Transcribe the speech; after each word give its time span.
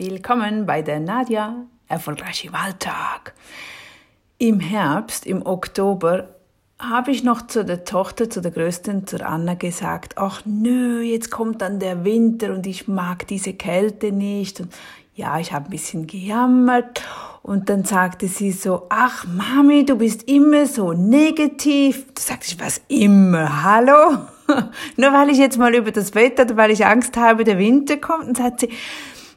Willkommen 0.00 0.64
bei 0.64 0.80
der 0.80 1.00
Nadja 1.00 1.56
Erfolgreich 1.88 2.44
im 2.44 2.54
Alltag. 2.54 3.34
Im 4.38 4.60
Herbst, 4.60 5.26
im 5.26 5.44
Oktober, 5.44 6.28
habe 6.78 7.10
ich 7.10 7.24
noch 7.24 7.48
zu 7.48 7.64
der 7.64 7.82
Tochter, 7.82 8.30
zu 8.30 8.40
der 8.40 8.52
Größten, 8.52 9.08
zur 9.08 9.26
Anna 9.26 9.54
gesagt, 9.54 10.16
ach 10.16 10.42
nö, 10.44 11.00
jetzt 11.00 11.32
kommt 11.32 11.62
dann 11.62 11.80
der 11.80 12.04
Winter 12.04 12.52
und 12.52 12.68
ich 12.68 12.86
mag 12.86 13.26
diese 13.26 13.54
Kälte 13.54 14.12
nicht. 14.12 14.60
Und 14.60 14.72
ja, 15.16 15.40
ich 15.40 15.52
habe 15.52 15.64
ein 15.64 15.70
bisschen 15.72 16.06
gejammert 16.06 17.02
und 17.42 17.68
dann 17.68 17.82
sagte 17.82 18.28
sie 18.28 18.52
so, 18.52 18.86
ach 18.90 19.26
Mami, 19.26 19.84
du 19.84 19.96
bist 19.96 20.28
immer 20.28 20.66
so 20.66 20.92
negativ. 20.92 22.06
Da 22.14 22.22
sagte 22.22 22.46
ich, 22.46 22.60
was 22.60 22.80
immer, 22.86 23.64
hallo? 23.64 24.28
Nur 24.96 25.12
weil 25.12 25.30
ich 25.30 25.38
jetzt 25.38 25.58
mal 25.58 25.74
über 25.74 25.90
das 25.90 26.14
Wetter, 26.14 26.56
weil 26.56 26.70
ich 26.70 26.86
Angst 26.86 27.16
habe, 27.16 27.42
der 27.42 27.58
Winter 27.58 27.96
kommt. 27.96 28.28
Und 28.28 28.36
sagt 28.36 28.60
sie, 28.60 28.68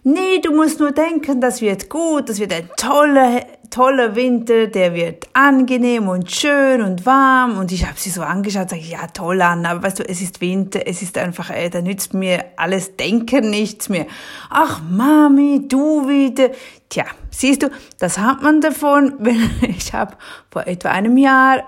nee, 0.04 0.40
du 0.40 0.52
musst 0.56 0.80
nur 0.80 0.92
denken, 0.92 1.42
das 1.42 1.62
wird 1.62 1.90
gut, 1.90 2.30
das 2.30 2.40
wird 2.40 2.54
ein 2.54 2.70
toller, 2.78 3.42
toller 3.70 4.16
Winter, 4.16 4.68
der 4.68 4.94
wird 4.94 5.28
angenehm 5.34 6.08
und 6.08 6.32
schön 6.32 6.82
und 6.82 7.05
warm. 7.05 7.58
Und 7.58 7.72
ich 7.72 7.86
habe 7.86 7.98
sie 7.98 8.09
so 8.09 8.22
angeschaut, 8.22 8.70
sage 8.70 8.82
ich, 8.82 8.92
ja, 8.92 9.08
toll 9.08 9.42
an, 9.42 9.66
aber 9.66 9.84
weißt 9.84 10.00
du, 10.00 10.08
es 10.08 10.22
ist 10.22 10.42
Winter, 10.42 10.82
es 10.86 11.02
ist 11.02 11.18
einfach, 11.18 11.50
ey, 11.50 11.70
da 11.70 11.82
nützt 11.82 12.14
mir 12.14 12.45
alles 12.58 12.95
Denken 12.98 13.50
nichts 13.50 13.90
mehr. 13.90 14.08
Ach, 14.50 14.82
Mami, 14.90 15.68
du 15.68 16.08
wieder. 16.08 16.50
Tja, 16.90 17.06
siehst 17.30 17.64
du, 17.64 17.70
das 18.00 18.18
hat 18.18 18.42
man 18.42 18.62
davon, 18.62 19.16
wenn 19.20 19.50
ich 19.68 19.94
habe 19.94 20.16
vor 20.50 20.68
etwa 20.68 20.90
einem 20.90 21.18
Jahr 21.18 21.64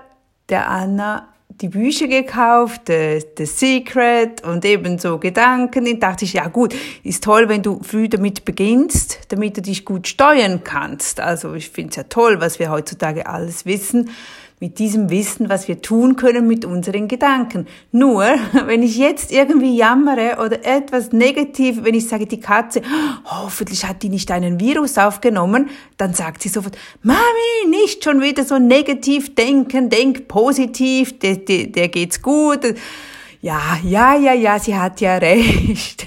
der 0.48 0.68
Anna 0.68 1.33
die 1.60 1.68
Bücher 1.68 2.08
gekauft, 2.08 2.82
The, 2.86 3.46
Secret 3.46 4.42
und 4.44 4.64
eben 4.64 4.98
so 4.98 5.18
Gedanken. 5.18 5.84
Dann 5.84 6.00
dachte 6.00 6.24
ich, 6.24 6.34
ja 6.34 6.48
gut, 6.48 6.74
ist 7.02 7.24
toll, 7.24 7.48
wenn 7.48 7.62
du 7.62 7.80
früh 7.82 8.08
damit 8.08 8.44
beginnst, 8.44 9.20
damit 9.28 9.56
du 9.56 9.62
dich 9.62 9.84
gut 9.84 10.08
steuern 10.08 10.62
kannst. 10.64 11.20
Also 11.20 11.54
ich 11.54 11.70
finde 11.70 11.90
es 11.90 11.96
ja 11.96 12.02
toll, 12.04 12.40
was 12.40 12.58
wir 12.58 12.70
heutzutage 12.70 13.26
alles 13.26 13.66
wissen 13.66 14.10
mit 14.60 14.78
diesem 14.78 15.10
Wissen, 15.10 15.48
was 15.48 15.68
wir 15.68 15.82
tun 15.82 16.16
können 16.16 16.46
mit 16.46 16.64
unseren 16.64 17.08
Gedanken. 17.08 17.66
Nur, 17.92 18.24
wenn 18.66 18.82
ich 18.82 18.96
jetzt 18.96 19.32
irgendwie 19.32 19.76
jammere 19.76 20.38
oder 20.44 20.64
etwas 20.64 21.12
negativ, 21.12 21.82
wenn 21.82 21.94
ich 21.94 22.08
sage, 22.08 22.26
die 22.26 22.40
Katze, 22.40 22.82
hoffentlich 23.24 23.84
hat 23.84 24.02
die 24.02 24.08
nicht 24.08 24.30
einen 24.30 24.60
Virus 24.60 24.96
aufgenommen, 24.96 25.68
dann 25.96 26.14
sagt 26.14 26.42
sie 26.42 26.48
sofort, 26.48 26.78
Mami, 27.02 27.68
nicht 27.68 28.04
schon 28.04 28.22
wieder 28.22 28.44
so 28.44 28.58
negativ 28.58 29.34
denken, 29.34 29.90
denk 29.90 30.28
positiv, 30.28 31.18
der, 31.18 31.36
der, 31.36 31.66
der 31.66 31.88
geht's 31.88 32.22
gut. 32.22 32.60
Ja, 33.44 33.78
ja, 33.84 34.16
ja, 34.16 34.32
ja, 34.32 34.58
sie 34.58 34.74
hat 34.74 35.02
ja 35.02 35.16
recht. 35.18 36.06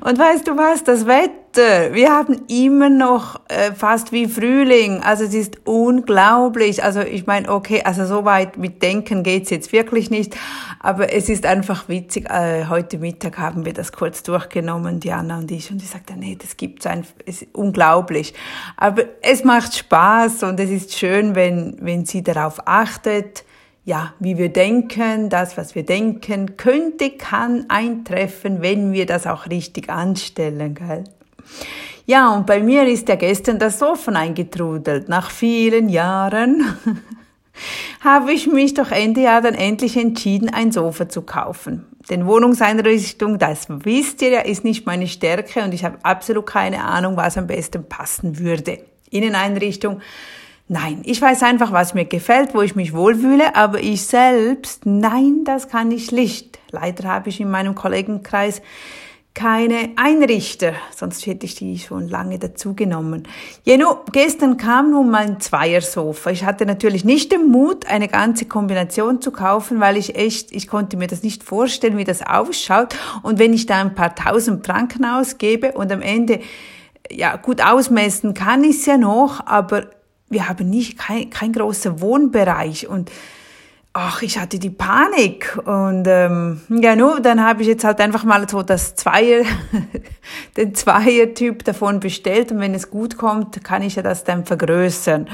Und 0.00 0.18
weißt 0.18 0.46
du 0.46 0.56
was, 0.56 0.84
das 0.84 1.06
Wetter, 1.06 1.94
wir 1.94 2.10
haben 2.10 2.42
immer 2.48 2.90
noch 2.90 3.40
äh, 3.48 3.72
fast 3.72 4.12
wie 4.12 4.28
Frühling, 4.28 5.02
also 5.02 5.24
es 5.24 5.32
ist 5.32 5.66
unglaublich. 5.66 6.84
Also 6.84 7.00
ich 7.00 7.26
meine, 7.26 7.48
okay, 7.48 7.82
also 7.84 8.04
so 8.04 8.24
weit 8.24 8.58
mit 8.58 8.82
Denken 8.82 9.22
geht's 9.22 9.48
jetzt 9.48 9.72
wirklich 9.72 10.10
nicht, 10.10 10.36
aber 10.80 11.12
es 11.12 11.28
ist 11.28 11.46
einfach 11.46 11.88
witzig. 11.88 12.28
Äh, 12.28 12.66
heute 12.68 12.98
Mittag 12.98 13.38
haben 13.38 13.64
wir 13.64 13.72
das 13.72 13.92
kurz 13.92 14.22
durchgenommen, 14.22 15.00
Diana 15.00 15.38
und 15.38 15.50
ich, 15.50 15.70
und 15.70 15.82
ich 15.82 15.88
sagte, 15.88 16.14
nee, 16.18 16.36
das 16.38 16.58
gibt's 16.58 16.86
einfach, 16.86 17.14
es 17.24 17.42
ist 17.42 17.54
unglaublich. 17.54 18.34
Aber 18.76 19.04
es 19.22 19.42
macht 19.42 19.74
Spaß 19.74 20.42
und 20.42 20.60
es 20.60 20.68
ist 20.70 20.98
schön, 20.98 21.34
wenn, 21.34 21.78
wenn 21.80 22.04
sie 22.04 22.22
darauf 22.22 22.66
achtet, 22.66 23.44
ja, 23.84 24.14
wie 24.18 24.38
wir 24.38 24.48
denken, 24.48 25.28
das, 25.28 25.56
was 25.58 25.74
wir 25.74 25.84
denken, 25.84 26.56
könnte, 26.56 27.10
kann 27.10 27.66
eintreffen, 27.68 28.62
wenn 28.62 28.92
wir 28.92 29.04
das 29.04 29.26
auch 29.26 29.46
richtig 29.46 29.90
anstellen, 29.90 30.74
gell? 30.74 31.04
Ja, 32.06 32.34
und 32.34 32.46
bei 32.46 32.60
mir 32.60 32.86
ist 32.86 33.08
ja 33.08 33.14
gestern 33.14 33.58
das 33.58 33.78
Sofa 33.78 34.12
eingetrudelt. 34.12 35.08
Nach 35.08 35.30
vielen 35.30 35.88
Jahren 35.88 36.76
habe 38.00 38.32
ich 38.32 38.46
mich 38.46 38.74
doch 38.74 38.90
Ende 38.90 39.22
Jahr 39.22 39.40
dann 39.40 39.54
endlich 39.54 39.96
entschieden, 39.96 40.50
ein 40.50 40.72
Sofa 40.72 41.08
zu 41.08 41.22
kaufen. 41.22 41.86
Denn 42.10 42.26
Wohnungseinrichtung, 42.26 43.38
das 43.38 43.66
wisst 43.68 44.20
ihr 44.20 44.30
ja, 44.30 44.40
ist 44.40 44.64
nicht 44.64 44.84
meine 44.84 45.06
Stärke 45.06 45.62
und 45.62 45.72
ich 45.72 45.84
habe 45.84 45.98
absolut 46.02 46.46
keine 46.46 46.84
Ahnung, 46.84 47.16
was 47.16 47.38
am 47.38 47.46
besten 47.46 47.88
passen 47.88 48.38
würde. 48.38 48.80
Inneneinrichtung, 49.10 50.00
Nein, 50.66 51.02
ich 51.04 51.20
weiß 51.20 51.42
einfach, 51.42 51.72
was 51.72 51.92
mir 51.92 52.06
gefällt, 52.06 52.54
wo 52.54 52.62
ich 52.62 52.74
mich 52.74 52.94
wohlfühle, 52.94 53.54
aber 53.54 53.82
ich 53.82 54.06
selbst, 54.06 54.86
nein, 54.86 55.42
das 55.44 55.68
kann 55.68 55.90
ich 55.90 56.10
nicht. 56.10 56.58
Leider 56.70 57.06
habe 57.06 57.28
ich 57.28 57.38
in 57.38 57.50
meinem 57.50 57.74
Kollegenkreis 57.74 58.62
keine 59.34 59.90
Einrichter, 59.96 60.72
sonst 60.94 61.26
hätte 61.26 61.44
ich 61.44 61.56
die 61.56 61.78
schon 61.78 62.08
lange 62.08 62.38
dazu 62.38 62.72
genommen. 62.74 63.24
Jeno, 63.64 63.98
gestern 64.12 64.56
kam 64.56 64.92
nun 64.92 65.10
mein 65.10 65.40
Zweiersofa. 65.40 66.30
Ich 66.30 66.44
hatte 66.44 66.64
natürlich 66.64 67.04
nicht 67.04 67.32
den 67.32 67.50
Mut, 67.50 67.86
eine 67.86 68.08
ganze 68.08 68.46
Kombination 68.46 69.20
zu 69.20 69.32
kaufen, 69.32 69.80
weil 69.80 69.96
ich 69.96 70.14
echt, 70.14 70.50
ich 70.52 70.68
konnte 70.68 70.96
mir 70.96 71.08
das 71.08 71.24
nicht 71.24 71.42
vorstellen, 71.42 71.98
wie 71.98 72.04
das 72.04 72.22
ausschaut. 72.22 72.96
Und 73.22 73.40
wenn 73.40 73.52
ich 73.52 73.66
da 73.66 73.80
ein 73.80 73.96
paar 73.96 74.14
tausend 74.14 74.64
Franken 74.64 75.04
ausgebe 75.04 75.72
und 75.72 75.90
am 75.90 76.00
Ende, 76.00 76.40
ja, 77.10 77.36
gut 77.36 77.60
ausmessen 77.60 78.34
kann 78.34 78.64
ich 78.64 78.76
es 78.76 78.86
ja 78.86 78.96
noch, 78.96 79.46
aber 79.46 79.90
wir 80.34 80.48
haben 80.48 80.68
nicht 80.68 80.98
kein, 80.98 81.30
kein 81.30 81.54
großer 81.54 82.02
Wohnbereich. 82.02 82.86
Und 82.86 83.10
ach, 83.94 84.20
ich 84.20 84.38
hatte 84.38 84.58
die 84.58 84.70
Panik. 84.70 85.56
Und 85.64 86.04
ähm, 86.06 86.60
ja, 86.68 86.94
nur 86.94 87.20
dann 87.20 87.42
habe 87.42 87.62
ich 87.62 87.68
jetzt 87.68 87.84
halt 87.84 88.00
einfach 88.00 88.24
mal 88.24 88.46
so 88.46 88.62
das 88.62 88.94
Zweier, 88.96 89.44
den 90.58 90.74
Zweier-Typ 90.74 91.64
davon 91.64 92.00
bestellt. 92.00 92.52
Und 92.52 92.60
wenn 92.60 92.74
es 92.74 92.90
gut 92.90 93.16
kommt, 93.16 93.64
kann 93.64 93.80
ich 93.80 93.94
ja 93.94 94.02
das 94.02 94.24
dann 94.24 94.44
vergrößern. 94.44 95.28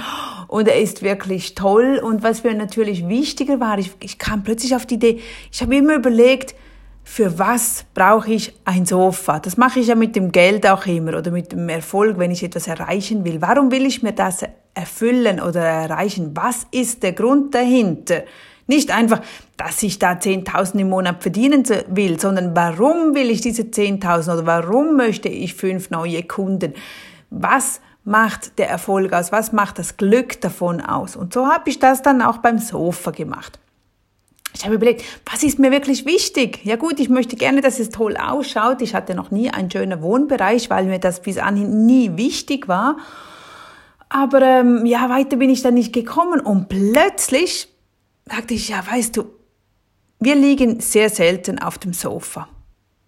Und 0.47 0.69
er 0.69 0.79
ist 0.79 1.03
wirklich 1.03 1.57
toll. 1.57 2.01
Und 2.01 2.23
was 2.23 2.45
mir 2.45 2.55
natürlich 2.55 3.09
wichtiger 3.09 3.59
war, 3.59 3.79
ich, 3.79 3.93
ich 4.01 4.19
kam 4.19 4.45
plötzlich 4.45 4.77
auf 4.77 4.87
die 4.87 4.95
Idee, 4.95 5.21
ich 5.51 5.63
habe 5.63 5.75
immer 5.75 5.95
überlegt, 5.95 6.55
für 7.03 7.39
was 7.39 7.85
brauche 7.95 8.33
ich 8.33 8.55
ein 8.65 8.87
Sofa? 8.87 9.41
Das 9.41 9.57
mache 9.57 9.81
ich 9.81 9.89
ja 9.89 9.95
mit 9.95 10.17
dem 10.17 10.33
Geld 10.33 10.67
auch 10.67 10.87
immer 10.87 11.19
oder 11.19 11.31
mit 11.31 11.53
dem 11.53 11.69
Erfolg, 11.69 12.19
wenn 12.19 12.31
ich 12.31 12.43
etwas 12.43 12.69
erreichen 12.69 13.25
will. 13.25 13.41
Warum 13.41 13.71
will 13.71 13.85
ich 13.85 14.03
mir 14.03 14.13
das 14.13 14.45
erfüllen 14.75 15.41
oder 15.41 15.61
erreichen? 15.61 16.31
Was 16.35 16.67
ist 16.71 17.03
der 17.03 17.13
Grund 17.13 17.55
dahinter? 17.55 18.23
Nicht 18.67 18.93
einfach, 18.93 19.21
dass 19.57 19.83
ich 19.83 19.99
da 19.99 20.13
10.000 20.13 20.79
im 20.79 20.91
Monat 20.91 21.23
verdienen 21.23 21.65
will, 21.89 22.21
sondern 22.21 22.55
warum 22.55 23.17
will 23.17 23.31
ich 23.31 23.41
diese 23.41 23.63
10.000 23.63 24.33
oder 24.33 24.47
warum 24.47 24.97
möchte 24.97 25.29
ich 25.29 25.55
fünf 25.55 25.91
neue 25.91 26.23
Kunden? 26.23 26.75
Was 27.31 27.81
macht 28.05 28.59
der 28.59 28.71
Erfolg 28.71 29.13
aus? 29.13 29.33
Was 29.33 29.53
macht 29.53 29.79
das 29.79 29.97
Glück 29.97 30.41
davon 30.41 30.81
aus? 30.81 31.17
Und 31.17 31.33
so 31.33 31.49
habe 31.49 31.69
ich 31.69 31.81
das 31.81 32.03
dann 32.03 32.23
auch 32.23 32.39
beim 32.39 32.59
Sofa 32.59 33.11
gemacht. 33.11 33.59
Ich 34.61 34.67
habe 34.67 34.75
überlegt, 34.75 35.03
was 35.25 35.43
ist 35.43 35.59
mir 35.59 35.71
wirklich 35.71 36.05
wichtig? 36.05 36.61
Ja 36.65 36.77
gut, 36.77 37.01
ich 37.01 37.09
möchte 37.09 37.35
gerne, 37.35 37.63
dass 37.63 37.81
es 37.81 37.89
toll 37.89 38.19
ausschaut. 38.19 38.83
Ich 38.83 38.95
hatte 38.95 39.15
noch 39.15 39.31
nie 39.31 39.49
einen 39.49 39.71
schönen 39.71 40.03
Wohnbereich, 40.03 40.69
weil 40.69 40.85
mir 40.85 40.99
das 40.99 41.23
bis 41.23 41.39
anhin 41.39 41.87
nie 41.87 42.19
wichtig 42.19 42.69
war. 42.69 42.99
Aber 44.11 44.43
ähm, 44.43 44.85
ja, 44.85 45.09
weiter 45.09 45.39
bin 45.39 45.49
ich 45.49 45.63
dann 45.63 45.73
nicht 45.73 45.95
gekommen 45.95 46.41
und 46.41 46.69
plötzlich 46.69 47.69
sagte 48.27 48.53
ich, 48.53 48.69
ja, 48.69 48.85
weißt 48.87 49.17
du, 49.17 49.25
wir 50.19 50.35
liegen 50.35 50.81
sehr 50.81 51.09
selten 51.09 51.59
auf 51.59 51.79
dem 51.79 51.95
Sofa. 51.95 52.47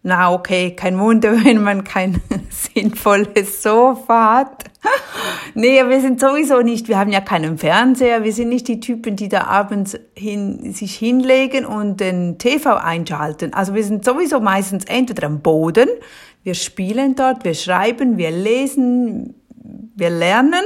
Na 0.04 0.32
okay, 0.32 0.74
kein 0.74 0.98
Wunder, 0.98 1.32
wenn 1.44 1.62
man 1.62 1.84
kein 1.84 2.20
sinnvolles 2.50 3.62
Sofa 3.62 4.36
hat. 4.38 4.64
nee, 5.54 5.80
wir 5.88 6.00
sind 6.00 6.20
sowieso 6.20 6.60
nicht, 6.60 6.88
wir 6.88 6.98
haben 6.98 7.12
ja 7.12 7.20
keinen 7.20 7.56
Fernseher, 7.56 8.24
wir 8.24 8.32
sind 8.32 8.48
nicht 8.48 8.66
die 8.66 8.80
Typen, 8.80 9.14
die 9.14 9.28
da 9.28 9.44
abends 9.44 9.96
hin, 10.14 10.72
sich 10.72 10.96
hinlegen 10.96 11.64
und 11.64 12.00
den 12.00 12.38
TV 12.38 12.74
einschalten. 12.74 13.54
Also 13.54 13.74
wir 13.74 13.84
sind 13.84 14.04
sowieso 14.04 14.40
meistens 14.40 14.84
entweder 14.86 15.28
am 15.28 15.40
Boden, 15.40 15.88
wir 16.42 16.54
spielen 16.54 17.14
dort, 17.14 17.44
wir 17.44 17.54
schreiben, 17.54 18.18
wir 18.18 18.32
lesen, 18.32 19.34
wir 19.94 20.10
lernen. 20.10 20.64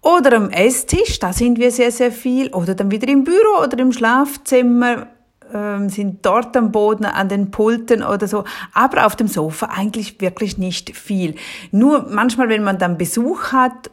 Oder 0.00 0.36
am 0.36 0.50
Esstisch, 0.50 1.18
da 1.18 1.32
sind 1.32 1.58
wir 1.58 1.70
sehr, 1.70 1.92
sehr 1.92 2.10
viel, 2.10 2.48
oder 2.52 2.74
dann 2.74 2.90
wieder 2.90 3.08
im 3.08 3.24
Büro 3.24 3.62
oder 3.62 3.78
im 3.78 3.92
Schlafzimmer 3.92 5.08
ähm, 5.52 5.88
sind 5.88 6.24
dort 6.24 6.56
am 6.56 6.72
Boden, 6.72 7.04
an 7.04 7.28
den 7.28 7.50
Pulten 7.50 8.02
oder 8.02 8.28
so, 8.28 8.44
aber 8.72 9.06
auf 9.06 9.16
dem 9.16 9.28
Sofa 9.28 9.66
eigentlich 9.66 10.20
wirklich 10.20 10.58
nicht 10.58 10.96
viel. 10.96 11.34
Nur 11.70 12.06
manchmal, 12.10 12.48
wenn 12.48 12.64
man 12.64 12.78
dann 12.78 12.98
Besuch 12.98 13.52
hat 13.52 13.90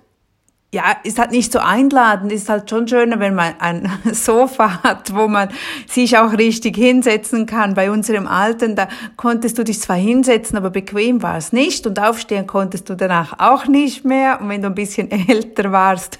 ja, 0.76 0.94
ist 1.04 1.20
halt 1.20 1.32
nicht 1.32 1.54
so 1.54 1.60
einladend, 1.60 2.34
ist 2.34 2.50
halt 2.50 2.70
schon 2.70 2.86
schöner, 2.86 3.18
wenn 3.22 3.34
man 3.34 3.54
ein 3.60 3.90
Sofa 4.12 4.84
hat, 4.84 5.16
wo 5.16 5.30
man 5.30 5.48
sich 5.88 6.18
auch 6.18 6.34
richtig 6.34 6.76
hinsetzen 6.76 7.46
kann. 7.46 7.76
Bei 7.76 7.90
unserem 7.90 8.28
Alten, 8.28 8.76
da 8.76 8.90
konntest 9.16 9.58
du 9.58 9.64
dich 9.64 9.80
zwar 9.80 9.96
hinsetzen, 9.96 10.58
aber 10.58 10.72
bequem 10.72 11.24
war 11.24 11.38
es 11.38 11.54
nicht 11.54 11.88
und 11.88 11.98
aufstehen 11.98 12.46
konntest 12.46 12.90
du 12.90 12.96
danach 12.96 13.40
auch 13.40 13.68
nicht 13.68 14.04
mehr. 14.04 14.42
Und 14.42 14.50
wenn 14.50 14.62
du 14.62 14.68
ein 14.68 14.76
bisschen 14.76 15.10
älter 15.30 15.72
warst, 15.72 16.20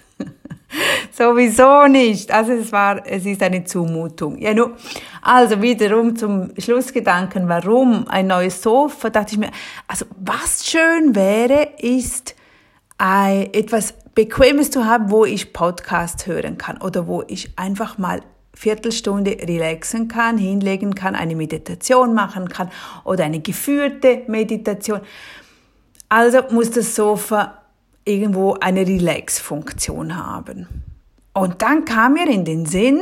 sowieso 1.12 1.88
nicht. 1.88 2.32
Also 2.32 2.54
es 2.54 2.72
war, 2.72 3.06
es 3.06 3.26
ist 3.26 3.42
eine 3.42 3.64
Zumutung. 3.64 4.38
Ja, 4.38 4.54
nur, 4.54 4.76
also 5.22 5.62
wiederum 5.62 6.16
zum 6.16 6.52
Schlussgedanken, 6.58 7.48
warum 7.48 8.08
ein 8.08 8.28
neues 8.28 8.62
Sofa, 8.62 9.10
dachte 9.10 9.34
ich 9.34 9.40
mir, 9.40 9.52
also 9.88 10.06
was 10.18 10.66
schön 10.68 11.16
wäre, 11.16 11.70
ist 11.80 12.36
ein, 12.98 13.54
etwas 13.54 13.94
Bequemes 14.14 14.72
zu 14.72 14.86
haben, 14.86 15.12
wo 15.12 15.26
ich 15.26 15.52
Podcast 15.52 16.26
hören 16.28 16.58
kann 16.58 16.82
oder 16.82 17.08
wo 17.08 17.24
ich 17.28 17.52
einfach 17.58 17.98
mal 17.98 18.22
Viertelstunde 18.54 19.32
relaxen 19.32 20.08
kann, 20.08 20.38
hinlegen 20.38 20.96
kann, 20.96 21.16
eine 21.16 21.36
Meditation 21.36 22.14
machen 22.14 22.48
kann 22.48 22.72
oder 23.04 23.26
eine 23.26 23.42
geführte 23.42 24.22
Meditation. 24.28 25.02
Also 26.08 26.44
muss 26.52 26.72
das 26.72 26.96
Sofa 26.96 27.65
irgendwo 28.06 28.54
eine 28.54 28.88
Relax-Funktion 28.88 30.16
haben. 30.16 30.68
Und 31.34 31.62
dann 31.62 31.84
kam 31.86 32.14
mir 32.14 32.30
in 32.30 32.46
den 32.46 32.66
Sinn, 32.66 33.02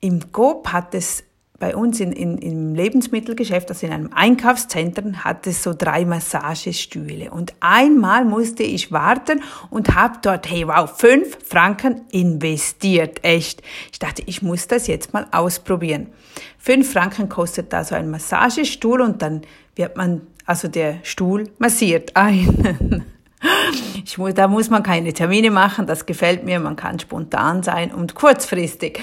im 0.00 0.32
GOP 0.32 0.72
hat 0.72 0.94
es 0.94 1.22
bei 1.58 1.74
uns 1.74 2.00
in, 2.00 2.12
in, 2.12 2.38
im 2.38 2.74
Lebensmittelgeschäft, 2.74 3.70
also 3.70 3.86
in 3.86 3.92
einem 3.92 4.12
Einkaufszentrum, 4.12 5.24
hat 5.24 5.46
es 5.46 5.62
so 5.62 5.72
drei 5.76 6.04
Massagestühle. 6.04 7.30
Und 7.30 7.54
einmal 7.60 8.24
musste 8.24 8.62
ich 8.62 8.92
warten 8.92 9.42
und 9.70 9.94
habe 9.94 10.18
dort, 10.22 10.50
hey 10.50 10.66
wow, 10.66 10.90
fünf 10.90 11.38
Franken 11.46 12.02
investiert. 12.10 13.24
Echt. 13.24 13.62
Ich 13.92 13.98
dachte, 13.98 14.22
ich 14.26 14.42
muss 14.42 14.68
das 14.68 14.86
jetzt 14.86 15.14
mal 15.14 15.26
ausprobieren. 15.32 16.08
Fünf 16.58 16.92
Franken 16.92 17.28
kostet 17.28 17.72
da 17.72 17.84
so 17.84 17.94
ein 17.94 18.10
Massagestuhl 18.10 19.00
und 19.00 19.22
dann 19.22 19.42
wird 19.76 19.96
man, 19.96 20.26
also 20.44 20.68
der 20.68 20.98
Stuhl 21.04 21.50
massiert 21.58 22.14
einen. 22.16 23.04
Ich 24.08 24.18
muss, 24.18 24.34
da 24.34 24.46
muss 24.46 24.70
man 24.70 24.84
keine 24.84 25.12
Termine 25.12 25.50
machen, 25.50 25.84
das 25.84 26.06
gefällt 26.06 26.44
mir, 26.44 26.60
man 26.60 26.76
kann 26.76 27.00
spontan 27.00 27.64
sein 27.64 27.92
und 27.92 28.14
kurzfristig. 28.14 29.00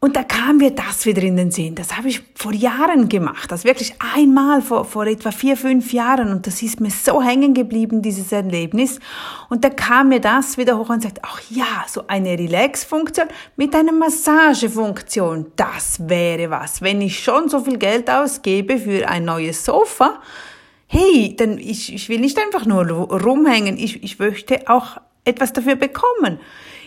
Und 0.00 0.16
da 0.16 0.22
kam 0.22 0.58
mir 0.58 0.70
das 0.70 1.06
wieder 1.06 1.22
in 1.22 1.38
den 1.38 1.50
Sinn. 1.50 1.74
Das 1.74 1.96
habe 1.96 2.08
ich 2.08 2.20
vor 2.34 2.52
Jahren 2.52 3.08
gemacht. 3.08 3.50
Das 3.50 3.64
wirklich 3.64 3.94
einmal 4.14 4.60
vor, 4.60 4.84
vor 4.84 5.06
etwa 5.06 5.32
vier, 5.32 5.56
fünf 5.56 5.94
Jahren. 5.94 6.30
Und 6.30 6.46
das 6.46 6.60
ist 6.60 6.78
mir 6.78 6.90
so 6.90 7.22
hängen 7.22 7.54
geblieben, 7.54 8.02
dieses 8.02 8.30
Erlebnis. 8.30 9.00
Und 9.48 9.64
da 9.64 9.70
kam 9.70 10.10
mir 10.10 10.20
das 10.20 10.58
wieder 10.58 10.76
hoch 10.76 10.90
und 10.90 11.02
sagte, 11.02 11.22
ach 11.24 11.40
ja, 11.48 11.86
so 11.88 12.04
eine 12.06 12.38
Relax-Funktion 12.38 13.28
mit 13.56 13.74
einer 13.74 13.92
Massagefunktion. 13.92 15.46
Das 15.56 16.06
wäre 16.06 16.50
was. 16.50 16.82
Wenn 16.82 17.00
ich 17.00 17.18
schon 17.18 17.48
so 17.48 17.60
viel 17.60 17.78
Geld 17.78 18.10
ausgebe 18.10 18.78
für 18.78 19.08
ein 19.08 19.24
neues 19.24 19.64
Sofa, 19.64 20.20
hey, 20.88 21.36
dann 21.36 21.58
ich, 21.58 21.94
ich 21.94 22.08
will 22.08 22.20
nicht 22.20 22.38
einfach 22.38 22.66
nur 22.66 22.84
rumhängen. 22.88 23.76
Ich, 23.76 24.02
ich 24.02 24.18
möchte 24.18 24.68
auch 24.68 24.96
etwas 25.24 25.52
dafür 25.52 25.76
bekommen. 25.76 26.40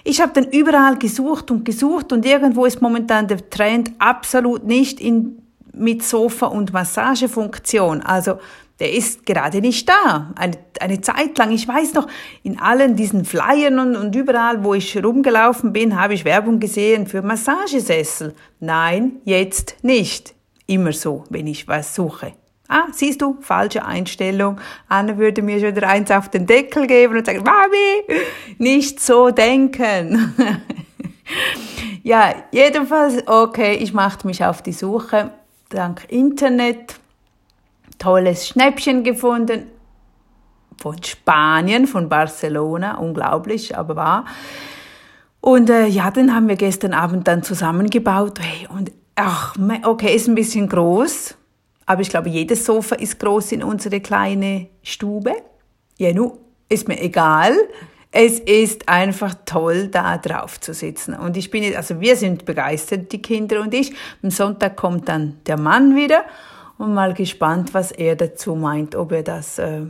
Ich 0.03 0.19
habe 0.19 0.33
dann 0.33 0.51
überall 0.51 0.97
gesucht 0.97 1.51
und 1.51 1.63
gesucht 1.63 2.11
und 2.11 2.25
irgendwo 2.25 2.65
ist 2.65 2.81
momentan 2.81 3.27
der 3.27 3.49
Trend 3.49 3.91
absolut 3.99 4.65
nicht 4.65 4.99
in, 4.99 5.43
mit 5.73 6.03
Sofa 6.03 6.47
und 6.47 6.73
Massagefunktion. 6.73 8.01
Also 8.01 8.39
der 8.79 8.93
ist 8.93 9.27
gerade 9.27 9.61
nicht 9.61 9.87
da. 9.87 10.33
Eine, 10.35 10.57
eine 10.79 11.01
Zeit 11.01 11.37
lang, 11.37 11.51
ich 11.51 11.67
weiß 11.67 11.93
noch, 11.93 12.07
in 12.41 12.59
allen 12.59 12.95
diesen 12.95 13.25
Flyern 13.25 13.77
und, 13.77 13.95
und 13.95 14.15
überall, 14.15 14.63
wo 14.63 14.73
ich 14.73 14.97
rumgelaufen 14.97 15.71
bin, 15.71 16.01
habe 16.01 16.15
ich 16.15 16.25
Werbung 16.25 16.59
gesehen 16.59 17.05
für 17.05 17.21
Massagesessel. 17.21 18.33
Nein, 18.59 19.21
jetzt 19.23 19.75
nicht. 19.83 20.33
Immer 20.65 20.93
so, 20.93 21.25
wenn 21.29 21.45
ich 21.45 21.67
was 21.67 21.93
suche. 21.93 22.33
Ah, 22.73 22.87
siehst 22.93 23.21
du, 23.21 23.35
falsche 23.41 23.83
Einstellung. 23.83 24.57
Anna 24.87 25.17
würde 25.17 25.41
mir 25.41 25.59
schon 25.59 25.75
wieder 25.75 25.89
eins 25.89 26.09
auf 26.09 26.29
den 26.29 26.47
Deckel 26.47 26.87
geben 26.87 27.17
und 27.17 27.25
sagen, 27.25 27.43
Mami, 27.43 28.17
nicht 28.59 29.01
so 29.01 29.29
denken. 29.29 30.33
ja, 32.03 32.33
jedenfalls, 32.53 33.27
okay, 33.27 33.73
ich 33.75 33.91
machte 33.91 34.25
mich 34.25 34.45
auf 34.45 34.61
die 34.61 34.71
Suche. 34.71 35.31
Dank 35.67 36.05
Internet. 36.07 36.95
Tolles 37.99 38.47
Schnäppchen 38.47 39.03
gefunden. 39.03 39.67
Von 40.81 41.03
Spanien, 41.03 41.87
von 41.87 42.07
Barcelona. 42.07 42.99
Unglaublich, 42.99 43.77
aber 43.77 43.97
wahr. 43.97 44.25
Und 45.41 45.69
äh, 45.69 45.87
ja, 45.87 46.09
den 46.09 46.33
haben 46.33 46.47
wir 46.47 46.55
gestern 46.55 46.93
Abend 46.93 47.27
dann 47.27 47.43
zusammengebaut. 47.43 48.39
Hey, 48.39 48.69
und 48.69 48.93
ach, 49.15 49.57
okay, 49.83 50.15
ist 50.15 50.29
ein 50.29 50.35
bisschen 50.35 50.69
groß 50.69 51.35
aber 51.85 52.01
ich 52.01 52.09
glaube, 52.09 52.29
jedes 52.29 52.65
Sofa 52.65 52.95
ist 52.95 53.19
groß 53.19 53.53
in 53.53 53.63
unsere 53.63 53.99
kleine 53.99 54.67
Stube. 54.83 55.33
Ja, 55.97 56.13
nu, 56.13 56.37
ist 56.69 56.87
mir 56.87 57.01
egal. 57.01 57.55
Es 58.11 58.39
ist 58.39 58.89
einfach 58.89 59.33
toll, 59.45 59.87
da 59.87 60.17
drauf 60.17 60.59
zu 60.59 60.73
sitzen. 60.73 61.13
Und 61.13 61.37
ich 61.37 61.49
bin, 61.49 61.75
also 61.75 62.01
wir 62.01 62.15
sind 62.17 62.45
begeistert, 62.45 63.11
die 63.11 63.21
Kinder 63.21 63.61
und 63.61 63.73
ich. 63.73 63.93
Am 64.21 64.31
Sonntag 64.31 64.75
kommt 64.75 65.07
dann 65.07 65.39
der 65.45 65.57
Mann 65.57 65.95
wieder 65.95 66.25
und 66.77 66.93
mal 66.93 67.13
gespannt, 67.13 67.73
was 67.73 67.91
er 67.91 68.15
dazu 68.15 68.55
meint, 68.55 68.95
ob 68.95 69.13
er 69.13 69.23
das, 69.23 69.59
äh, 69.59 69.83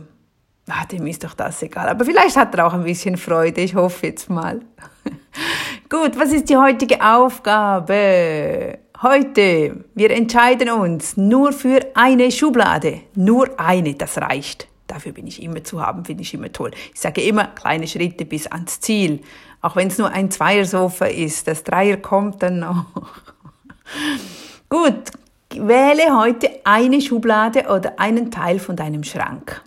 ah, 0.68 0.84
dem 0.90 1.06
ist 1.08 1.24
doch 1.24 1.34
das 1.34 1.62
egal. 1.62 1.88
Aber 1.88 2.04
vielleicht 2.04 2.36
hat 2.36 2.54
er 2.54 2.66
auch 2.66 2.74
ein 2.74 2.84
bisschen 2.84 3.16
Freude. 3.16 3.60
Ich 3.60 3.74
hoffe 3.74 4.06
jetzt 4.06 4.30
mal. 4.30 4.60
Gut, 5.88 6.16
was 6.16 6.32
ist 6.32 6.48
die 6.48 6.56
heutige 6.56 7.04
Aufgabe? 7.04 8.78
Heute, 9.02 9.84
wir 9.96 10.12
entscheiden 10.12 10.70
uns 10.70 11.16
nur 11.16 11.52
für 11.52 11.80
eine 11.94 12.30
Schublade. 12.30 13.00
Nur 13.16 13.58
eine, 13.58 13.94
das 13.94 14.16
reicht. 14.18 14.68
Dafür 14.86 15.10
bin 15.10 15.26
ich 15.26 15.42
immer 15.42 15.64
zu 15.64 15.84
haben, 15.84 16.04
finde 16.04 16.22
ich 16.22 16.32
immer 16.34 16.52
toll. 16.52 16.70
Ich 16.94 17.00
sage 17.00 17.20
immer 17.22 17.48
kleine 17.48 17.88
Schritte 17.88 18.24
bis 18.24 18.46
ans 18.46 18.78
Ziel. 18.78 19.22
Auch 19.60 19.74
wenn 19.74 19.88
es 19.88 19.98
nur 19.98 20.10
ein 20.10 20.30
Zweiersofa 20.30 21.06
ist. 21.06 21.48
Das 21.48 21.64
Dreier 21.64 21.96
kommt 21.96 22.44
dann 22.44 22.60
noch. 22.60 22.86
Gut, 24.68 25.10
wähle 25.50 26.16
heute 26.16 26.60
eine 26.62 27.00
Schublade 27.00 27.66
oder 27.74 27.98
einen 27.98 28.30
Teil 28.30 28.60
von 28.60 28.76
deinem 28.76 29.02
Schrank. 29.02 29.62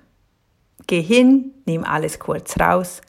Geh 0.87 1.01
hin, 1.01 1.51
nimm 1.65 1.83
alles 1.83 2.19
kurz 2.19 2.57
raus, 2.57 3.01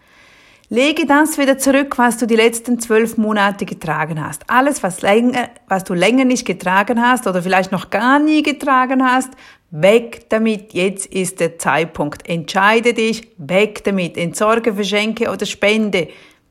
Lege 0.69 1.07
das 1.07 1.39
wieder 1.39 1.59
zurück, 1.59 1.97
was 1.97 2.19
du 2.19 2.27
die 2.27 2.35
letzten 2.35 2.81
zwölf 2.81 3.17
Monate 3.17 3.65
getragen 3.67 4.25
hast. 4.25 4.51
Alles, 4.51 4.83
was, 4.83 5.01
länger, 5.01 5.49
was 5.69 5.85
du 5.85 5.95
länger 5.95 6.25
nicht 6.25 6.45
getragen 6.45 7.01
hast 7.01 7.29
oder 7.29 7.41
vielleicht 7.41 7.71
noch 7.71 7.91
gar 7.91 8.19
nie 8.19 8.43
getragen 8.43 9.05
hast, 9.05 9.31
weg 9.71 10.29
damit. 10.29 10.75
Jetzt 10.75 11.07
ist 11.07 11.39
der 11.39 11.59
Zeitpunkt. 11.59 12.29
Entscheide 12.29 12.95
dich, 12.95 13.29
weg 13.39 13.85
damit. 13.85 14.17
Entsorge, 14.17 14.75
verschenke 14.75 15.31
oder 15.31 15.47
spende. 15.47 16.09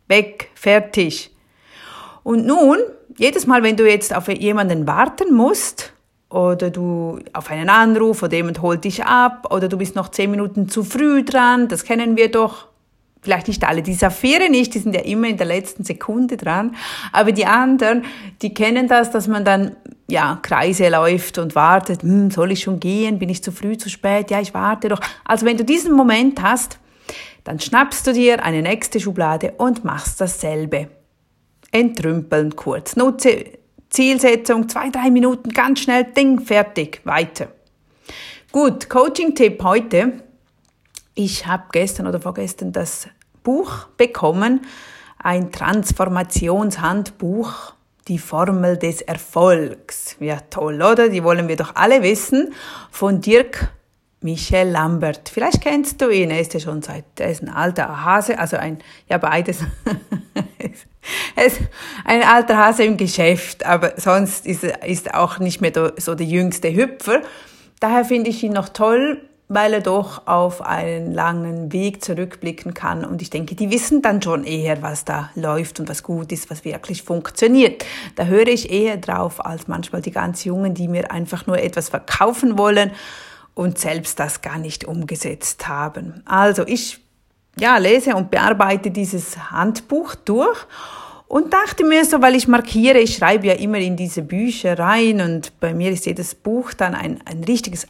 Weg, 0.07 0.49
fertig. 0.55 1.35
Und 2.23 2.45
nun, 2.45 2.77
jedes 3.17 3.47
Mal, 3.47 3.63
wenn 3.63 3.75
du 3.75 3.85
jetzt 3.89 4.15
auf 4.15 4.29
jemanden 4.29 4.87
warten 4.87 5.33
musst, 5.33 5.91
oder 6.29 6.69
du 6.69 7.19
auf 7.33 7.49
einen 7.49 7.69
Anruf 7.69 8.23
oder 8.23 8.35
jemand 8.35 8.61
holt 8.61 8.83
dich 8.83 9.05
ab 9.05 9.53
oder 9.53 9.69
du 9.69 9.77
bist 9.77 9.95
noch 9.95 10.09
zehn 10.09 10.31
Minuten 10.31 10.67
zu 10.67 10.83
früh 10.83 11.23
dran, 11.23 11.67
das 11.67 11.83
kennen 11.85 12.17
wir 12.17 12.29
doch 12.29 12.67
vielleicht 13.25 13.49
nicht 13.49 13.63
alle, 13.63 13.81
die 13.81 13.93
Saphire 13.93 14.49
nicht, 14.49 14.73
die 14.73 14.79
sind 14.79 14.95
ja 14.95 15.01
immer 15.01 15.27
in 15.27 15.37
der 15.37 15.47
letzten 15.47 15.83
Sekunde 15.83 16.37
dran, 16.37 16.75
aber 17.11 17.33
die 17.33 17.45
anderen, 17.45 18.05
die 18.41 18.53
kennen 18.53 18.87
das, 18.87 19.11
dass 19.11 19.27
man 19.27 19.43
dann 19.43 19.75
ja 20.07 20.39
Kreise 20.41 20.87
läuft 20.89 21.37
und 21.37 21.55
wartet, 21.55 22.03
hm, 22.03 22.31
soll 22.31 22.51
ich 22.51 22.61
schon 22.61 22.79
gehen, 22.79 23.19
bin 23.19 23.29
ich 23.29 23.43
zu 23.43 23.51
früh, 23.51 23.77
zu 23.77 23.89
spät, 23.89 24.31
ja, 24.31 24.39
ich 24.39 24.53
warte 24.53 24.87
doch. 24.87 25.01
Also 25.25 25.45
wenn 25.45 25.57
du 25.57 25.65
diesen 25.65 25.93
Moment 25.93 26.41
hast, 26.41 26.79
dann 27.43 27.59
schnappst 27.59 28.07
du 28.07 28.13
dir 28.13 28.43
eine 28.43 28.61
nächste 28.61 28.99
Schublade 28.99 29.53
und 29.57 29.83
machst 29.83 30.21
dasselbe. 30.21 30.87
Entrümpeln 31.71 32.55
kurz. 32.55 32.95
Nutze 32.95 33.45
Zielsetzung, 33.89 34.67
zwei, 34.67 34.89
drei 34.89 35.09
Minuten, 35.09 35.49
ganz 35.49 35.79
schnell, 35.79 36.03
Ding, 36.03 36.39
fertig, 36.39 37.01
weiter. 37.05 37.47
Gut, 38.51 38.89
Coaching-Tipp 38.89 39.63
heute. 39.63 40.23
Ich 41.13 41.47
habe 41.47 41.63
gestern 41.71 42.07
oder 42.07 42.19
vorgestern 42.19 42.73
das 42.73 43.07
Buch 43.45 43.87
bekommen, 43.95 44.65
ein 45.17 45.53
Transformationshandbuch, 45.53 47.71
die 48.09 48.19
Formel 48.19 48.77
des 48.77 49.01
Erfolgs. 49.01 50.17
Ja, 50.19 50.39
toll, 50.49 50.81
oder? 50.81 51.07
Die 51.07 51.23
wollen 51.23 51.47
wir 51.47 51.55
doch 51.55 51.75
alle 51.75 52.03
wissen. 52.03 52.53
Von 52.91 53.21
Dirk 53.21 53.71
Michel 54.21 54.69
Lambert. 54.69 55.29
Vielleicht 55.29 55.61
kennst 55.61 56.01
du 56.01 56.09
ihn, 56.09 56.31
er 56.31 56.41
ist 56.41 56.53
ja 56.53 56.59
schon 56.59 56.81
seit, 56.81 57.05
er 57.19 57.29
ist 57.29 57.43
ein 57.43 57.49
alter 57.49 58.03
Hase, 58.03 58.39
also 58.39 58.57
ein, 58.57 58.79
ja 59.07 59.19
beides. 59.19 59.59
er 61.35 61.45
ist 61.45 61.59
ein 62.03 62.23
alter 62.23 62.57
Hase 62.57 62.83
im 62.83 62.97
Geschäft, 62.97 63.63
aber 63.65 63.93
sonst 63.97 64.47
ist 64.47 64.63
er 64.63 65.19
auch 65.19 65.37
nicht 65.39 65.61
mehr 65.61 65.71
so 65.97 66.15
der 66.15 66.25
jüngste 66.25 66.73
Hüpfer. 66.73 67.21
Daher 67.79 68.03
finde 68.03 68.31
ich 68.31 68.43
ihn 68.43 68.53
noch 68.53 68.69
toll, 68.69 69.21
weil 69.47 69.73
er 69.73 69.81
doch 69.81 70.25
auf 70.27 70.61
einen 70.61 71.13
langen 71.13 71.71
Weg 71.71 72.03
zurückblicken 72.03 72.73
kann. 72.73 73.05
Und 73.05 73.21
ich 73.21 73.29
denke, 73.29 73.55
die 73.55 73.69
wissen 73.69 74.01
dann 74.01 74.21
schon 74.21 74.43
eher, 74.43 74.81
was 74.81 75.05
da 75.05 75.29
läuft 75.35 75.79
und 75.79 75.87
was 75.87 76.01
gut 76.01 76.31
ist, 76.31 76.49
was 76.49 76.65
wirklich 76.65 77.03
funktioniert. 77.03 77.85
Da 78.15 78.25
höre 78.25 78.47
ich 78.47 78.71
eher 78.71 78.97
drauf 78.97 79.45
als 79.45 79.67
manchmal 79.67 80.01
die 80.01 80.11
ganz 80.11 80.43
Jungen, 80.45 80.73
die 80.73 80.87
mir 80.87 81.11
einfach 81.11 81.45
nur 81.45 81.59
etwas 81.59 81.89
verkaufen 81.89 82.57
wollen 82.57 82.91
und 83.53 83.77
selbst 83.77 84.19
das 84.19 84.41
gar 84.41 84.57
nicht 84.57 84.85
umgesetzt 84.85 85.67
haben. 85.67 86.23
Also 86.25 86.63
ich 86.65 86.99
ja, 87.57 87.77
lese 87.77 88.15
und 88.15 88.31
bearbeite 88.31 88.91
dieses 88.91 89.51
Handbuch 89.51 90.15
durch 90.15 90.65
Und 91.27 91.53
dachte 91.53 91.83
mir 91.83 92.05
so, 92.05 92.21
weil 92.21 92.35
ich 92.35 92.47
markiere, 92.47 92.99
ich 92.99 93.15
schreibe 93.15 93.47
ja 93.47 93.53
immer 93.53 93.77
in 93.79 93.95
diese 93.95 94.21
Bücher 94.21 94.77
rein 94.77 95.21
und 95.21 95.59
bei 95.59 95.73
mir 95.73 95.91
ist 95.91 96.05
jedes 96.05 96.35
Buch 96.35 96.73
dann 96.73 96.93
ein, 96.93 97.19
ein 97.25 97.43
richtiges 97.43 97.87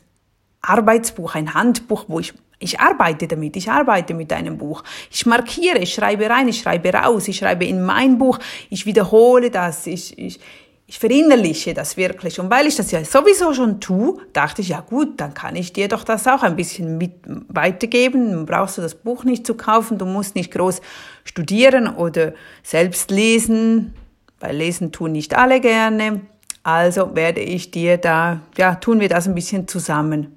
Arbeitsbuch, 0.68 1.36
ein 1.36 1.54
Handbuch, 1.54 2.06
wo 2.08 2.20
ich 2.20 2.34
ich 2.60 2.80
arbeite 2.80 3.28
damit, 3.28 3.58
ich 3.58 3.70
arbeite 3.70 4.14
mit 4.14 4.32
einem 4.32 4.58
Buch. 4.58 4.84
Ich 5.12 5.26
markiere, 5.26 5.80
ich 5.80 5.94
schreibe 5.94 6.30
rein, 6.30 6.48
ich 6.48 6.60
schreibe 6.60 6.94
raus, 6.94 7.28
ich 7.28 7.38
schreibe 7.38 7.66
in 7.66 7.84
mein 7.84 8.18
Buch, 8.18 8.40
ich 8.70 8.86
wiederhole 8.86 9.52
das, 9.52 9.88
ich, 9.88 10.18
ich, 10.18 10.40
ich 10.88 11.00
verinnerliche 11.00 11.74
das 11.74 11.98
wirklich. 11.98 12.40
Und 12.40 12.50
weil 12.50 12.68
ich 12.68 12.76
das 12.76 12.92
ja 12.92 13.04
sowieso 13.04 13.54
schon 13.54 13.82
tue, 13.82 14.20
dachte 14.34 14.62
ich, 14.62 14.70
ja 14.70 14.82
gut, 14.82 15.20
dann 15.20 15.34
kann 15.34 15.56
ich 15.56 15.74
dir 15.74 15.88
doch 15.88 16.04
das 16.04 16.28
auch 16.28 16.44
ein 16.44 16.56
bisschen 16.56 16.98
mit 16.98 17.14
weitergeben. 17.50 18.32
Dann 18.32 18.46
brauchst 18.46 18.78
du 18.78 18.82
das 18.82 18.96
Buch 18.96 19.24
nicht 19.24 19.46
zu 19.46 19.56
kaufen, 19.56 19.98
du 19.98 20.06
musst 20.06 20.36
nicht 20.36 20.52
groß 20.52 20.82
studieren 21.24 21.88
oder 21.88 22.34
selbst 22.64 23.12
lesen, 23.12 23.96
weil 24.40 24.56
lesen 24.56 24.92
tun 24.92 25.12
nicht 25.12 25.36
alle 25.36 25.60
gerne. 25.60 26.22
Also 26.64 27.16
werde 27.16 27.42
ich 27.42 27.72
dir 27.72 27.98
da, 27.98 28.42
ja, 28.58 28.76
tun 28.76 29.00
wir 29.00 29.10
das 29.10 29.28
ein 29.28 29.36
bisschen 29.36 29.68
zusammen. 29.68 30.36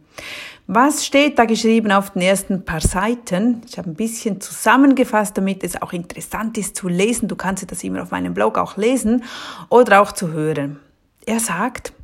Was 0.66 1.06
steht 1.06 1.38
da 1.38 1.46
geschrieben 1.46 1.92
auf 1.92 2.10
den 2.10 2.20
ersten 2.20 2.64
paar 2.64 2.82
Seiten? 2.82 3.62
Ich 3.66 3.78
habe 3.78 3.88
ein 3.88 3.94
bisschen 3.94 4.40
zusammengefasst, 4.40 5.38
damit 5.38 5.64
es 5.64 5.80
auch 5.80 5.94
interessant 5.94 6.58
ist 6.58 6.76
zu 6.76 6.88
lesen. 6.88 7.26
Du 7.26 7.36
kannst 7.36 7.70
das 7.70 7.82
immer 7.84 8.02
auf 8.02 8.10
meinem 8.10 8.34
Blog 8.34 8.58
auch 8.58 8.76
lesen 8.76 9.24
oder 9.70 10.02
auch 10.02 10.12
zu 10.12 10.28
hören. 10.28 10.78
Er 11.24 11.40
sagt, 11.40 11.94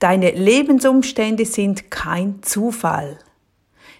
deine 0.00 0.32
Lebensumstände 0.32 1.44
sind 1.44 1.92
kein 1.92 2.42
Zufall. 2.42 3.18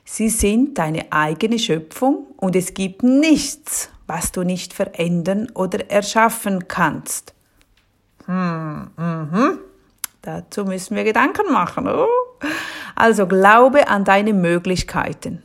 Sie 0.04 0.28
sind 0.28 0.76
deine 0.78 1.12
eigene 1.12 1.60
Schöpfung 1.60 2.26
und 2.36 2.56
es 2.56 2.74
gibt 2.74 3.04
nichts, 3.04 3.90
was 4.08 4.32
du 4.32 4.42
nicht 4.42 4.72
verändern 4.72 5.52
oder 5.54 5.88
erschaffen 5.88 6.66
kannst. 6.66 7.32
Hm, 8.26 8.90
mhm. 8.96 9.58
Dazu 10.22 10.64
müssen 10.64 10.96
wir 10.96 11.04
Gedanken 11.04 11.52
machen. 11.52 11.86
Oh. 11.86 12.08
Also 12.94 13.26
glaube 13.26 13.88
an 13.88 14.04
deine 14.04 14.32
Möglichkeiten. 14.32 15.42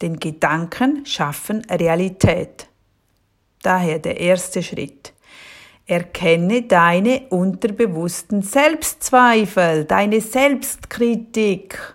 Denn 0.00 0.18
Gedanken 0.18 1.06
schaffen 1.06 1.62
Realität. 1.70 2.66
Daher 3.62 3.98
der 3.98 4.20
erste 4.20 4.62
Schritt. 4.62 5.12
Erkenne 5.86 6.62
deine 6.62 7.22
unterbewussten 7.30 8.42
Selbstzweifel, 8.42 9.84
deine 9.84 10.20
Selbstkritik. 10.20 11.94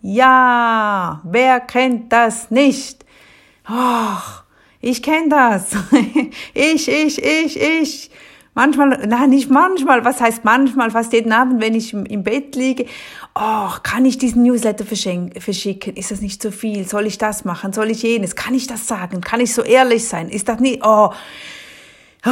Ja, 0.00 1.20
wer 1.24 1.60
kennt 1.60 2.12
das 2.12 2.50
nicht? 2.50 3.04
Ach, 3.64 4.44
ich 4.80 5.02
kenne 5.02 5.28
das. 5.28 5.76
ich, 6.54 6.88
ich, 6.88 7.22
ich, 7.22 7.60
ich. 7.60 8.10
Manchmal, 8.54 9.06
nein, 9.06 9.30
nicht 9.30 9.50
manchmal, 9.50 10.04
was 10.04 10.20
heißt 10.20 10.44
manchmal, 10.44 10.90
fast 10.90 11.12
jeden 11.14 11.32
Abend, 11.32 11.62
wenn 11.62 11.74
ich 11.74 11.94
im 11.94 12.22
Bett 12.22 12.54
liege, 12.54 12.84
oh, 13.34 13.70
kann 13.82 14.04
ich 14.04 14.18
diesen 14.18 14.42
Newsletter 14.42 14.84
verschicken? 14.84 15.96
Ist 15.96 16.10
das 16.10 16.20
nicht 16.20 16.42
zu 16.42 16.52
viel? 16.52 16.86
Soll 16.86 17.06
ich 17.06 17.18
das 17.18 17.44
machen? 17.44 17.72
Soll 17.72 17.90
ich 17.90 18.02
jenes? 18.02 18.36
Kann 18.36 18.54
ich 18.54 18.66
das 18.66 18.86
sagen? 18.86 19.20
Kann 19.20 19.40
ich 19.40 19.54
so 19.54 19.62
ehrlich 19.62 20.06
sein? 20.06 20.28
Ist 20.28 20.48
das 20.48 20.60
nicht, 20.60 20.80
oh, 20.84 21.12
oh, 22.26 22.30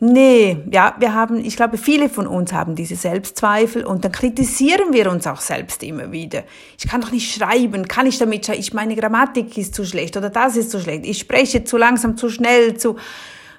nee, 0.00 0.58
ja, 0.70 0.94
wir 0.98 1.14
haben, 1.14 1.44
ich 1.44 1.56
glaube, 1.56 1.78
viele 1.78 2.08
von 2.08 2.26
uns 2.26 2.52
haben 2.52 2.74
diese 2.74 2.96
Selbstzweifel 2.96 3.84
und 3.84 4.04
dann 4.04 4.12
kritisieren 4.12 4.92
wir 4.92 5.10
uns 5.10 5.26
auch 5.26 5.40
selbst 5.40 5.82
immer 5.82 6.10
wieder. 6.10 6.44
Ich 6.78 6.88
kann 6.88 7.00
doch 7.00 7.12
nicht 7.12 7.34
schreiben, 7.34 7.86
kann 7.86 8.06
ich 8.06 8.18
damit 8.18 8.46
schreiben? 8.46 8.60
Ich, 8.60 8.72
meine 8.72 8.96
Grammatik 8.96 9.56
ist 9.56 9.74
zu 9.74 9.84
schlecht 9.84 10.16
oder 10.16 10.30
das 10.30 10.56
ist 10.56 10.70
zu 10.70 10.80
schlecht. 10.80 11.06
Ich 11.06 11.18
spreche 11.18 11.64
zu 11.64 11.76
langsam, 11.76 12.16
zu 12.16 12.28
schnell, 12.28 12.76
zu, 12.76 12.96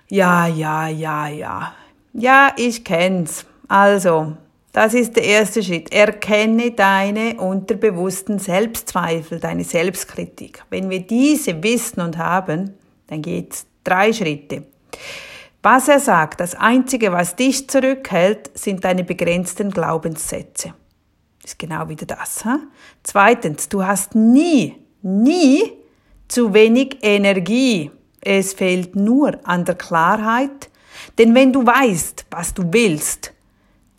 ja, 0.09 0.47
ja, 0.47 0.87
ja, 0.87 1.27
ja. 1.27 1.73
Ja, 2.13 2.51
ich 2.57 2.83
kenn's. 2.83 3.45
Also, 3.67 4.35
das 4.71 4.93
ist 4.93 5.15
der 5.15 5.23
erste 5.23 5.63
Schritt. 5.63 5.91
Erkenne 5.91 6.71
deine 6.71 7.35
unterbewussten 7.35 8.39
Selbstzweifel, 8.39 9.39
deine 9.39 9.63
Selbstkritik. 9.63 10.63
Wenn 10.69 10.89
wir 10.89 10.99
diese 10.99 11.61
wissen 11.63 12.01
und 12.01 12.17
haben, 12.17 12.75
dann 13.07 13.21
geht's 13.21 13.65
drei 13.83 14.13
Schritte. 14.13 14.65
Was 15.61 15.87
er 15.87 15.99
sagt, 15.99 16.39
das 16.39 16.55
einzige, 16.55 17.11
was 17.11 17.35
dich 17.35 17.67
zurückhält, 17.67 18.51
sind 18.53 18.85
deine 18.85 19.03
begrenzten 19.03 19.71
Glaubenssätze. 19.71 20.73
ist 21.43 21.59
genau 21.59 21.89
wieder 21.89 22.05
das. 22.05 22.45
Ha? 22.45 22.59
Zweitens, 23.03 23.67
du 23.67 23.83
hast 23.83 24.15
nie, 24.15 24.75
nie 25.01 25.73
zu 26.27 26.53
wenig 26.53 26.99
Energie. 27.01 27.91
Es 28.21 28.53
fehlt 28.53 28.95
nur 28.95 29.39
an 29.43 29.65
der 29.65 29.75
Klarheit, 29.75 30.69
denn 31.17 31.33
wenn 31.35 31.51
du 31.51 31.65
weißt, 31.65 32.25
was 32.29 32.53
du 32.53 32.63
willst, 32.71 33.33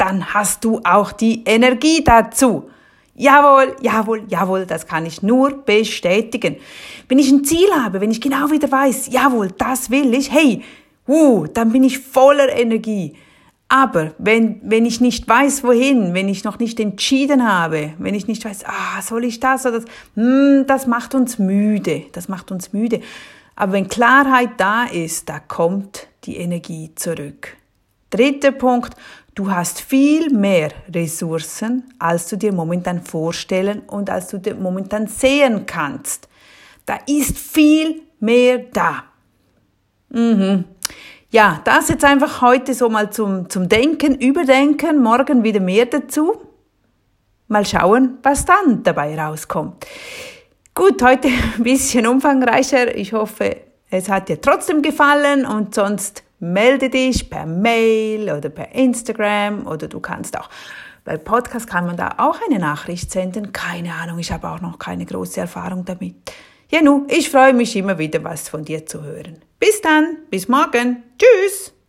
dann 0.01 0.33
hast 0.33 0.65
du 0.65 0.81
auch 0.83 1.13
die 1.13 1.45
Energie 1.45 2.03
dazu. 2.03 2.71
Jawohl, 3.15 3.77
jawohl, 3.83 4.25
jawohl, 4.29 4.65
das 4.65 4.87
kann 4.87 5.05
ich 5.05 5.23
nur 5.23 5.63
bestätigen. 5.63 6.57
Wenn 7.09 7.19
ich 7.19 7.31
ein 7.31 7.45
Ziel 7.45 7.69
habe, 7.77 8.01
wenn 8.01 8.11
ich 8.11 8.21
genau 8.21 8.51
wieder 8.51 8.73
weiß, 8.73 9.09
jawohl, 9.13 9.51
das 9.59 9.91
will 9.91 10.15
ich, 10.15 10.33
hey, 10.33 10.63
uh, 11.07 11.47
dann 11.47 11.71
bin 11.71 11.85
ich 11.85 11.99
voller 11.99 12.49
Energie. 12.49 13.15
Aber 13.69 14.15
wenn, 14.19 14.61
wenn 14.65 14.87
ich 14.87 15.01
nicht 15.01 15.29
weiß, 15.29 15.63
wohin, 15.65 16.15
wenn 16.15 16.29
ich 16.29 16.45
noch 16.45 16.59
nicht 16.59 16.81
entschieden 16.81 17.47
habe, 17.47 17.93
wenn 17.99 18.15
ich 18.15 18.27
nicht 18.27 18.45
weiß, 18.45 18.65
ah, 18.65 19.03
soll 19.03 19.25
ich 19.25 19.39
das 19.39 19.67
oder 19.67 19.81
das, 19.81 19.85
hm, 20.15 20.65
das 20.67 20.87
macht 20.87 21.15
uns 21.15 21.39
müde, 21.39 22.05
das 22.13 22.29
macht 22.29 22.51
uns 22.51 22.73
müde. 22.73 23.01
Aber 23.55 23.73
wenn 23.73 23.89
Klarheit 23.89 24.53
da 24.57 24.85
ist, 24.85 25.29
da 25.29 25.39
kommt 25.39 26.09
die 26.25 26.39
Energie 26.39 26.93
zurück. 26.95 27.57
Dritter 28.11 28.51
Punkt, 28.51 28.95
du 29.35 29.51
hast 29.51 29.81
viel 29.81 30.31
mehr 30.31 30.71
Ressourcen, 30.93 31.93
als 31.99 32.29
du 32.29 32.37
dir 32.37 32.53
momentan 32.53 33.03
vorstellen 33.03 33.83
und 33.87 34.11
als 34.11 34.29
du 34.29 34.39
dir 34.39 34.55
momentan 34.55 35.07
sehen 35.07 35.67
kannst. 35.67 36.29
Da 36.87 36.99
ist 37.07 37.39
viel 37.39 38.03
mehr 38.19 38.59
da. 38.73 39.05
Mhm. 40.11 40.65
Ja, 41.31 41.61
das 41.65 41.89
jetzt 41.89 42.05
einfach 42.05 42.43
heute 42.43 42.75
so 42.75 42.89
mal 42.89 43.11
zum, 43.11 43.49
zum 43.49 43.69
Denken, 43.69 44.17
Überdenken, 44.17 45.01
morgen 45.01 45.45
wieder 45.45 45.61
mehr 45.61 45.87
dazu. 45.87 46.41
Mal 47.47 47.65
schauen, 47.65 48.19
was 48.23 48.45
dann 48.45 48.83
dabei 48.83 49.17
rauskommt. 49.17 49.87
Gut, 50.75 51.03
heute 51.03 51.29
ein 51.57 51.63
bisschen 51.63 52.07
umfangreicher. 52.07 52.97
Ich 52.97 53.13
hoffe, 53.13 53.59
es 53.91 54.09
hat 54.09 54.29
dir 54.29 54.41
trotzdem 54.41 54.83
gefallen 54.83 55.47
und 55.47 55.75
sonst 55.75 56.25
melde 56.41 56.91
dich 56.91 57.31
per 57.31 57.47
Mail 57.47 58.33
oder 58.33 58.49
per 58.49 58.75
Instagram 58.75 59.67
oder 59.67 59.89
du 59.89 60.01
kannst 60.01 60.39
auch 60.39 60.49
bei 61.05 61.17
Podcast 61.17 61.67
kann 61.67 61.87
man 61.87 61.97
da 61.97 62.15
auch 62.19 62.39
eine 62.47 62.59
Nachricht 62.59 63.11
senden. 63.11 63.53
Keine 63.53 63.95
Ahnung, 63.95 64.19
ich 64.19 64.33
habe 64.33 64.49
auch 64.49 64.61
noch 64.61 64.79
keine 64.79 65.07
große 65.07 65.41
Erfahrung 65.41 65.85
damit. 65.85 66.15
Ja, 66.71 66.83
nu, 66.83 67.07
ich 67.09 67.31
freue 67.31 67.53
mich 67.53 67.75
immer 67.75 67.99
wieder, 67.99 68.23
was 68.23 68.49
von 68.49 68.65
dir 68.65 68.87
zu 68.87 69.03
hören. 69.03 69.39
Bis 69.59 69.81
dann, 69.81 70.19
bis 70.31 70.47
morgen. 70.47 71.03
Tschüss. 71.19 71.80